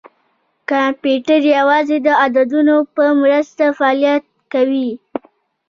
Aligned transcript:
کمپیوټر 0.69 1.41
یوازې 1.57 1.97
د 2.07 2.07
عددونو 2.23 2.75
په 2.95 3.03
مرسته 3.21 3.63
فعالیت 3.77 4.23
کوي. 4.53 4.89